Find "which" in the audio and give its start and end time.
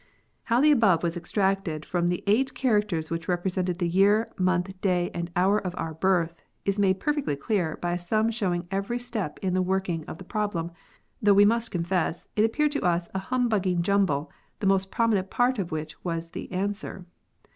3.11-3.27, 15.71-16.03